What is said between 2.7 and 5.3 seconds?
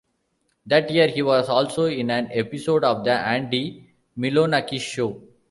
of "The Andy Milonakis Show".